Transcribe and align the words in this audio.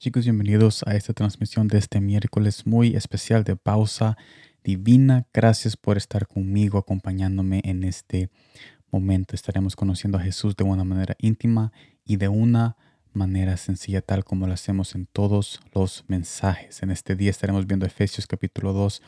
Chicos, 0.00 0.22
bienvenidos 0.22 0.84
a 0.86 0.94
esta 0.94 1.12
transmisión 1.12 1.66
de 1.66 1.76
este 1.78 2.00
miércoles 2.00 2.68
muy 2.68 2.94
especial 2.94 3.42
de 3.42 3.56
pausa 3.56 4.16
divina. 4.62 5.26
Gracias 5.34 5.76
por 5.76 5.96
estar 5.96 6.28
conmigo, 6.28 6.78
acompañándome 6.78 7.62
en 7.64 7.82
este 7.82 8.30
momento. 8.92 9.34
Estaremos 9.34 9.74
conociendo 9.74 10.16
a 10.16 10.20
Jesús 10.20 10.54
de 10.54 10.62
una 10.62 10.84
manera 10.84 11.16
íntima 11.18 11.72
y 12.04 12.16
de 12.16 12.28
una 12.28 12.76
manera 13.12 13.56
sencilla, 13.56 14.00
tal 14.00 14.22
como 14.22 14.46
lo 14.46 14.52
hacemos 14.52 14.94
en 14.94 15.06
todos 15.06 15.60
los 15.74 16.04
mensajes. 16.06 16.80
En 16.84 16.92
este 16.92 17.16
día 17.16 17.30
estaremos 17.30 17.66
viendo 17.66 17.84
Efesios 17.84 18.28
capítulo 18.28 18.72
2, 18.72 19.02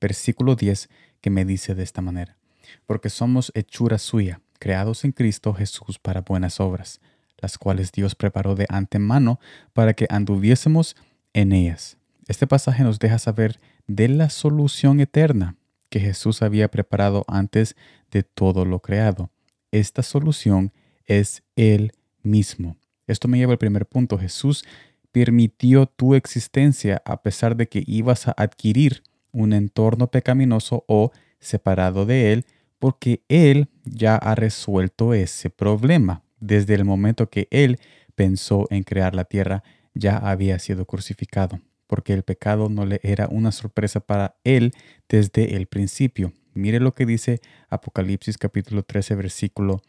versículo 0.00 0.56
10, 0.56 0.88
que 1.20 1.28
me 1.28 1.44
dice 1.44 1.74
de 1.74 1.82
esta 1.82 2.00
manera. 2.00 2.38
Porque 2.86 3.10
somos 3.10 3.52
hechura 3.54 3.98
suya, 3.98 4.40
creados 4.58 5.04
en 5.04 5.12
Cristo 5.12 5.52
Jesús 5.52 5.98
para 5.98 6.22
buenas 6.22 6.60
obras 6.60 6.98
las 7.40 7.58
cuales 7.58 7.92
Dios 7.92 8.14
preparó 8.14 8.54
de 8.54 8.66
antemano 8.68 9.40
para 9.72 9.94
que 9.94 10.06
anduviésemos 10.10 10.96
en 11.32 11.52
ellas. 11.52 11.96
Este 12.28 12.46
pasaje 12.46 12.82
nos 12.84 12.98
deja 12.98 13.18
saber 13.18 13.60
de 13.86 14.08
la 14.08 14.30
solución 14.30 15.00
eterna 15.00 15.56
que 15.88 16.00
Jesús 16.00 16.42
había 16.42 16.70
preparado 16.70 17.24
antes 17.26 17.76
de 18.10 18.22
todo 18.22 18.64
lo 18.64 18.80
creado. 18.80 19.30
Esta 19.72 20.02
solución 20.02 20.72
es 21.04 21.42
Él 21.56 21.92
mismo. 22.22 22.76
Esto 23.06 23.26
me 23.26 23.38
lleva 23.38 23.52
al 23.52 23.58
primer 23.58 23.86
punto. 23.86 24.16
Jesús 24.16 24.64
permitió 25.10 25.86
tu 25.86 26.14
existencia 26.14 27.02
a 27.04 27.22
pesar 27.22 27.56
de 27.56 27.68
que 27.68 27.82
ibas 27.86 28.28
a 28.28 28.34
adquirir 28.36 29.02
un 29.32 29.52
entorno 29.52 30.10
pecaminoso 30.10 30.84
o 30.86 31.10
separado 31.40 32.06
de 32.06 32.32
Él, 32.32 32.44
porque 32.78 33.22
Él 33.28 33.68
ya 33.84 34.16
ha 34.16 34.34
resuelto 34.34 35.14
ese 35.14 35.50
problema 35.50 36.22
desde 36.40 36.74
el 36.74 36.84
momento 36.84 37.28
que 37.28 37.48
Él 37.50 37.78
pensó 38.14 38.66
en 38.70 38.82
crear 38.82 39.14
la 39.14 39.24
tierra, 39.24 39.62
ya 39.94 40.16
había 40.16 40.58
sido 40.58 40.86
crucificado, 40.86 41.60
porque 41.86 42.12
el 42.12 42.22
pecado 42.22 42.68
no 42.68 42.86
le 42.86 43.00
era 43.02 43.28
una 43.28 43.52
sorpresa 43.52 44.00
para 44.00 44.36
Él 44.44 44.72
desde 45.08 45.56
el 45.56 45.66
principio. 45.66 46.32
Mire 46.54 46.80
lo 46.80 46.94
que 46.94 47.06
dice 47.06 47.40
Apocalipsis 47.68 48.38
capítulo 48.38 48.82
13, 48.82 49.14
versículo 49.14 49.82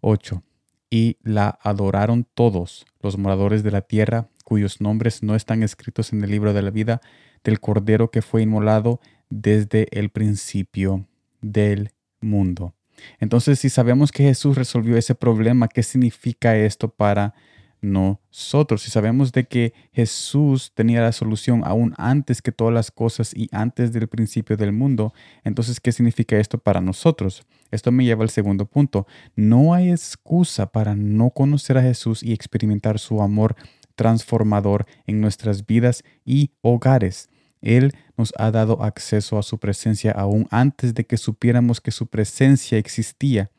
8. 0.00 0.42
Y 0.90 1.18
la 1.22 1.58
adoraron 1.62 2.26
todos 2.34 2.86
los 3.02 3.18
moradores 3.18 3.62
de 3.62 3.70
la 3.70 3.82
tierra, 3.82 4.28
cuyos 4.44 4.80
nombres 4.80 5.22
no 5.22 5.34
están 5.34 5.62
escritos 5.62 6.12
en 6.12 6.22
el 6.22 6.30
libro 6.30 6.52
de 6.52 6.62
la 6.62 6.70
vida 6.70 7.00
del 7.44 7.60
Cordero 7.60 8.10
que 8.10 8.22
fue 8.22 8.42
inmolado 8.42 9.00
desde 9.28 9.88
el 9.90 10.10
principio 10.10 11.06
del 11.40 11.90
mundo. 12.20 12.74
Entonces, 13.20 13.58
si 13.58 13.70
sabemos 13.70 14.12
que 14.12 14.24
Jesús 14.24 14.56
resolvió 14.56 14.96
ese 14.96 15.14
problema, 15.14 15.68
¿qué 15.68 15.82
significa 15.82 16.56
esto 16.56 16.88
para 16.88 17.34
nosotros? 17.80 18.82
Si 18.82 18.90
sabemos 18.90 19.32
de 19.32 19.44
que 19.44 19.72
Jesús 19.92 20.72
tenía 20.74 21.00
la 21.00 21.12
solución 21.12 21.62
aún 21.64 21.94
antes 21.98 22.42
que 22.42 22.52
todas 22.52 22.74
las 22.74 22.90
cosas 22.90 23.32
y 23.34 23.48
antes 23.52 23.92
del 23.92 24.08
principio 24.08 24.56
del 24.56 24.72
mundo, 24.72 25.12
entonces, 25.44 25.80
¿qué 25.80 25.92
significa 25.92 26.36
esto 26.38 26.58
para 26.58 26.80
nosotros? 26.80 27.42
Esto 27.70 27.92
me 27.92 28.04
lleva 28.04 28.22
al 28.22 28.30
segundo 28.30 28.66
punto. 28.66 29.06
No 29.34 29.74
hay 29.74 29.90
excusa 29.90 30.66
para 30.66 30.94
no 30.94 31.30
conocer 31.30 31.78
a 31.78 31.82
Jesús 31.82 32.22
y 32.22 32.32
experimentar 32.32 32.98
su 32.98 33.22
amor 33.22 33.56
transformador 33.96 34.86
en 35.06 35.20
nuestras 35.20 35.66
vidas 35.66 36.04
y 36.24 36.50
hogares. 36.60 37.28
Él 37.66 37.94
nos 38.16 38.32
ha 38.38 38.52
dado 38.52 38.84
acceso 38.84 39.38
a 39.38 39.42
su 39.42 39.58
presencia 39.58 40.12
aún 40.12 40.46
antes 40.52 40.94
de 40.94 41.04
que 41.04 41.16
supiéramos 41.16 41.80
que 41.80 41.90
su 41.90 42.06
presencia 42.06 42.78
existía. 42.78 43.50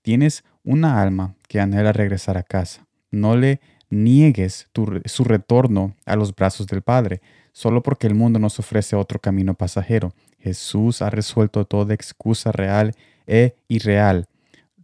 Tienes 0.00 0.44
una 0.64 1.02
alma 1.02 1.34
que 1.46 1.60
anhela 1.60 1.92
regresar 1.92 2.38
a 2.38 2.42
casa. 2.42 2.86
No 3.10 3.36
le 3.36 3.60
niegues 3.90 4.68
su 5.04 5.24
retorno 5.24 5.94
a 6.06 6.16
los 6.16 6.34
brazos 6.34 6.68
del 6.68 6.80
Padre, 6.80 7.20
solo 7.52 7.82
porque 7.82 8.06
el 8.06 8.14
mundo 8.14 8.38
nos 8.38 8.58
ofrece 8.58 8.96
otro 8.96 9.20
camino 9.20 9.52
pasajero. 9.52 10.14
Jesús 10.38 11.02
ha 11.02 11.10
resuelto 11.10 11.66
toda 11.66 11.92
excusa 11.92 12.52
real 12.52 12.94
e 13.26 13.56
irreal. 13.68 14.26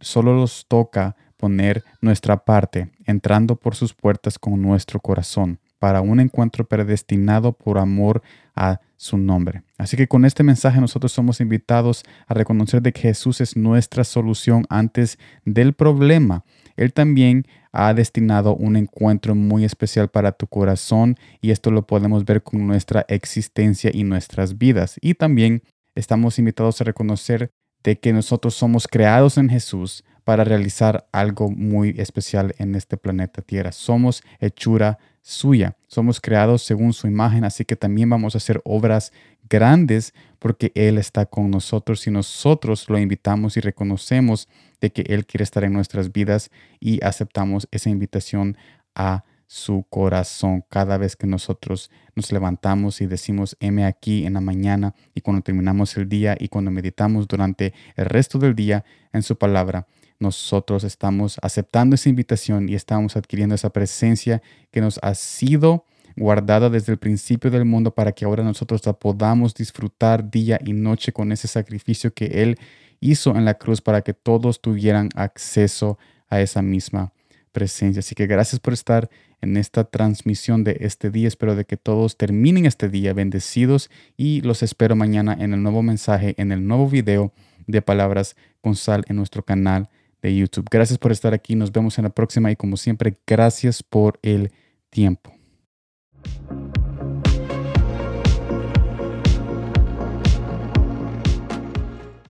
Solo 0.01 0.35
nos 0.35 0.67
toca 0.67 1.15
poner 1.35 1.83
nuestra 1.99 2.45
parte, 2.45 2.91
entrando 3.05 3.55
por 3.55 3.73
sus 3.73 3.95
puertas 3.95 4.37
con 4.37 4.61
nuestro 4.61 4.99
corazón 4.99 5.59
para 5.79 6.01
un 6.01 6.19
encuentro 6.19 6.65
predestinado 6.65 7.53
por 7.53 7.77
amor 7.77 8.21
a 8.55 8.79
su 8.95 9.17
nombre. 9.17 9.63
Así 9.77 9.95
que 9.95 10.07
con 10.07 10.25
este 10.25 10.43
mensaje 10.43 10.81
nosotros 10.81 11.11
somos 11.11 11.39
invitados 11.39 12.03
a 12.25 12.33
reconocer 12.33 12.81
de 12.81 12.91
que 12.91 13.01
Jesús 13.01 13.41
es 13.41 13.55
nuestra 13.55 14.03
solución 14.03 14.65
antes 14.69 15.19
del 15.45 15.73
problema. 15.73 16.43
Él 16.75 16.93
también 16.93 17.45
ha 17.71 17.93
destinado 17.93 18.55
un 18.55 18.75
encuentro 18.75 19.35
muy 19.35 19.63
especial 19.63 20.09
para 20.09 20.31
tu 20.31 20.47
corazón 20.47 21.15
y 21.41 21.51
esto 21.51 21.69
lo 21.69 21.85
podemos 21.85 22.25
ver 22.25 22.41
con 22.41 22.65
nuestra 22.65 23.05
existencia 23.07 23.91
y 23.93 24.03
nuestras 24.03 24.57
vidas. 24.57 24.97
Y 25.01 25.13
también 25.13 25.61
estamos 25.93 26.39
invitados 26.39 26.81
a 26.81 26.85
reconocer 26.85 27.51
de 27.83 27.99
que 27.99 28.13
nosotros 28.13 28.55
somos 28.55 28.87
creados 28.87 29.37
en 29.37 29.49
Jesús 29.49 30.03
para 30.23 30.43
realizar 30.43 31.07
algo 31.13 31.49
muy 31.49 31.95
especial 31.97 32.53
en 32.57 32.75
este 32.75 32.97
planeta 32.97 33.41
Tierra. 33.41 33.71
Somos 33.71 34.23
hechura 34.39 34.97
suya. 35.27 35.75
Somos 35.87 36.21
creados 36.21 36.61
según 36.61 36.93
su 36.93 37.05
imagen, 37.05 37.43
así 37.43 37.65
que 37.65 37.75
también 37.75 38.09
vamos 38.09 38.33
a 38.33 38.37
hacer 38.37 38.61
obras 38.63 39.11
grandes 39.49 40.13
porque 40.39 40.71
Él 40.73 40.97
está 40.97 41.25
con 41.25 41.51
nosotros 41.51 42.07
y 42.07 42.11
nosotros 42.11 42.89
lo 42.89 42.97
invitamos 42.97 43.57
y 43.57 43.59
reconocemos 43.59 44.47
de 44.79 44.91
que 44.91 45.01
Él 45.01 45.25
quiere 45.25 45.43
estar 45.43 45.65
en 45.65 45.73
nuestras 45.73 46.13
vidas 46.13 46.49
y 46.79 47.03
aceptamos 47.03 47.67
esa 47.71 47.89
invitación 47.89 48.55
a 48.95 49.25
su 49.47 49.85
corazón 49.89 50.63
cada 50.69 50.97
vez 50.97 51.17
que 51.17 51.27
nosotros 51.27 51.91
nos 52.15 52.31
levantamos 52.31 53.01
y 53.01 53.05
decimos 53.05 53.57
M 53.59 53.83
aquí 53.83 54.25
en 54.25 54.33
la 54.33 54.41
mañana 54.41 54.95
y 55.13 55.21
cuando 55.21 55.41
terminamos 55.41 55.97
el 55.97 56.07
día 56.07 56.37
y 56.39 56.47
cuando 56.47 56.71
meditamos 56.71 57.27
durante 57.27 57.73
el 57.97 58.05
resto 58.05 58.39
del 58.39 58.55
día 58.55 58.85
en 59.11 59.23
su 59.23 59.37
palabra 59.37 59.87
nosotros 60.19 60.83
estamos 60.83 61.37
aceptando 61.41 61.95
esa 61.95 62.09
invitación 62.09 62.69
y 62.69 62.75
estamos 62.75 63.15
adquiriendo 63.15 63.55
esa 63.55 63.69
presencia 63.69 64.41
que 64.71 64.81
nos 64.81 64.99
ha 65.01 65.13
sido 65.15 65.85
guardada 66.15 66.69
desde 66.69 66.91
el 66.91 66.97
principio 66.97 67.51
del 67.51 67.65
mundo 67.65 67.93
para 67.93 68.11
que 68.11 68.25
ahora 68.25 68.43
nosotros 68.43 68.85
la 68.85 68.93
podamos 68.93 69.53
disfrutar 69.53 70.29
día 70.29 70.59
y 70.65 70.73
noche 70.73 71.13
con 71.13 71.31
ese 71.31 71.47
sacrificio 71.47 72.13
que 72.13 72.25
Él 72.41 72.57
hizo 72.99 73.35
en 73.35 73.45
la 73.45 73.53
cruz 73.53 73.81
para 73.81 74.01
que 74.01 74.13
todos 74.13 74.59
tuvieran 74.59 75.09
acceso 75.15 75.99
a 76.29 76.41
esa 76.41 76.61
misma 76.61 77.13
presencia. 77.51 77.99
Así 77.99 78.15
que 78.15 78.27
gracias 78.27 78.59
por 78.59 78.73
estar 78.73 79.09
en 79.41 79.57
esta 79.57 79.83
transmisión 79.83 80.63
de 80.63 80.77
este 80.81 81.11
día. 81.11 81.27
Espero 81.27 81.55
de 81.55 81.65
que 81.65 81.77
todos 81.77 82.17
terminen 82.17 82.65
este 82.65 82.89
día 82.89 83.13
bendecidos 83.13 83.91
y 84.17 84.41
los 84.41 84.63
espero 84.63 84.95
mañana 84.95 85.37
en 85.39 85.53
el 85.53 85.61
nuevo 85.61 85.83
mensaje, 85.83 86.33
en 86.37 86.51
el 86.51 86.65
nuevo 86.65 86.89
video 86.89 87.31
de 87.67 87.81
Palabras 87.81 88.35
con 88.61 88.75
Sal 88.75 89.05
en 89.07 89.17
nuestro 89.17 89.43
canal 89.43 89.89
de 90.21 90.35
YouTube. 90.35 90.67
Gracias 90.69 90.97
por 90.97 91.11
estar 91.11 91.33
aquí. 91.33 91.55
Nos 91.55 91.71
vemos 91.71 91.97
en 91.97 92.05
la 92.05 92.09
próxima 92.09 92.51
y 92.51 92.55
como 92.55 92.77
siempre, 92.77 93.17
gracias 93.25 93.83
por 93.83 94.19
el 94.21 94.51
tiempo. 94.89 95.36